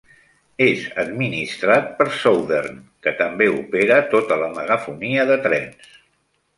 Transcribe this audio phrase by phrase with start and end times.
[0.67, 5.91] És administrat per Southern, que també opera tota la megafonia de trens.